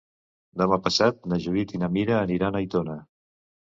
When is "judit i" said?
1.45-1.81